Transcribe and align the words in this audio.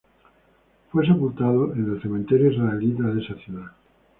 Fue 0.91 1.05
sepultado 1.05 1.73
en 1.75 1.91
el 1.93 2.01
Cementerio 2.01 2.51
Israelita 2.51 3.03
de 3.03 3.21
esa 3.23 3.35
ciudad. 3.35 3.71